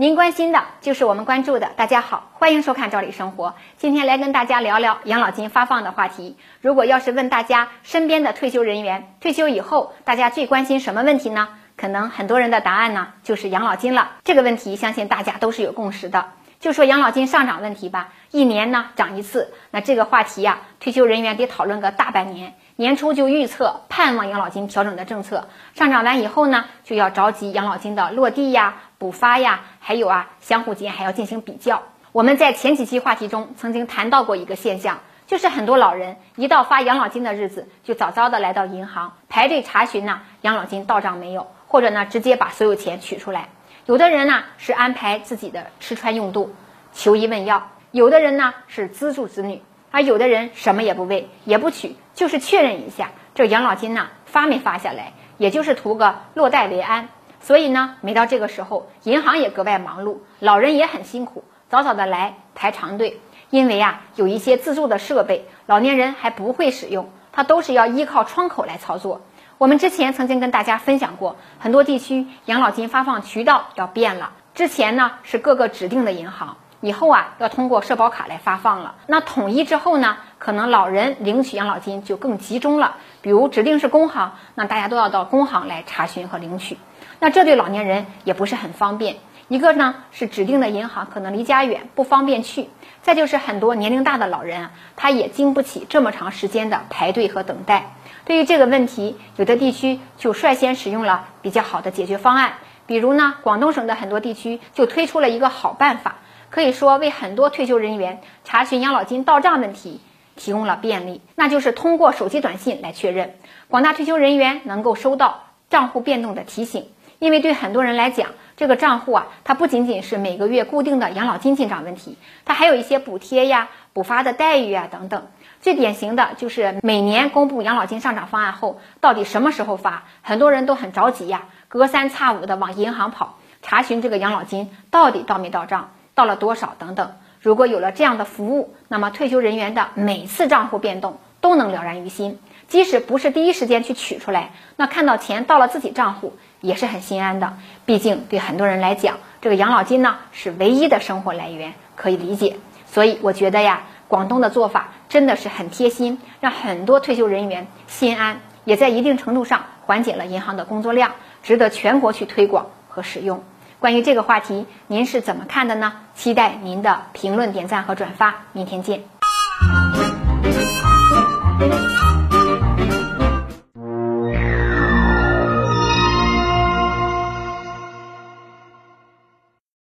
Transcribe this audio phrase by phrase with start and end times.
[0.00, 1.70] 您关心的就是我们关注的。
[1.74, 3.48] 大家好，欢迎收看《赵理生活》。
[3.78, 6.36] 今天来跟大家聊聊养老金发放的话题。
[6.60, 11.48] 如果要是问大家身边的退休人员，退休以后大家最关心什么问题呢？
[11.76, 14.12] 可能很多人的答案呢就是养老金了。
[14.22, 16.26] 这个问题相信大家都是有共识的。
[16.60, 22.54] 就说养老金上涨问题吧，一年呢涨一次，那这个话题呀，退休人员得讨论个大半年。
[22.76, 31.82] 年初就预测盼望养老金调整的政策上涨完以后呢，就要着急养老金的落地呀、补发呀，还有啊，相互间还要进行比较。
[32.10, 43.48] 我们在前几期话题中曾经谈到过一个现象，就是很多老人一到发养老金的日子，就早早的来到银行排队查询呢，养老金到账没有，或者呢直接把所有钱取出来。
[43.86, 46.52] 有的人呢是安排自己的吃穿用度，
[46.92, 47.62] 求医问药；
[47.92, 49.62] 有的人呢是资助子女。
[49.90, 57.08] 而有的人什么也不为，也不取，就是确认一下这养老金呢发没发下来，也就是图个落袋为安。
[57.40, 63.20] 所以呢，每到这个时候，银行也格外忙碌，老人也很辛苦，早早的来排长队。
[63.50, 69.22] 因为啊，有一些自助的设备，老年人还不会使用，他都是要依靠窗口来操作。
[69.56, 76.58] 我们之前曾经跟大家分享过，很多地区养老金发放渠道要变了，之前呢是各个指定的银行。
[76.80, 78.94] 以后啊，要通过社保卡来发放了。
[79.06, 82.96] 那统一之后呢，可能老人领取养老金就更集中了。
[83.20, 86.78] 比如指定是工行，那大家都要到工行来查询和领取。
[87.20, 89.16] 那这对老年人也不是很方便。
[89.48, 92.64] 一个呢是指定的银行可能离家远，不方便去；
[93.02, 97.94] 再就是很多年龄大的老人啊，他也经不起这么长时间的排队和等待。
[98.26, 102.52] 对于这个问题，有的地区就率先使用了比较好的解决方案。
[102.86, 106.16] 比如呢，广东省的很多地区就推出了一个好办法。
[106.50, 110.00] 可以说为很多退休人员查询养老金到账问题
[110.38, 113.34] 提供了便利，那就是通过手机短信来确认。
[113.68, 122.16] 广大退休人员能够收到账户变动的提醒，因为对很多人来讲，这个账户啊，它不仅仅是每个月固定的养老金进账问题，
[122.46, 125.26] 它还有一些补贴呀、补发的待遇啊等等。
[125.60, 135.90] 最典型的就是每年公布养老金上涨方案后，到底什么时候发，很多人都很着急呀，隔三差五的往银行跑查询这个养老金到底到没到账。
[136.14, 147.54] 到了多少等等，如果有了这样的服务，那么退休人员的每次账户变动都能了然于心，即使不是第一时间去取出来，那看到钱到了自己账户也是很心安的。
[147.86, 152.56] 毕竟对很多人来讲，这个养老金呢是唯一的生活来源，可以理解。
[152.86, 161.12] 所以我觉得呀，广东的做法真的是很贴心，让很多退休人员心安，也在一定程度上缓解了银行的工作量，
[161.42, 163.44] 值得全国去推广和使用。
[163.78, 165.92] 关于这个话题，您是怎么看的呢？
[166.18, 168.34] 期待您的评论、点赞和转发。
[168.52, 169.00] 明天见。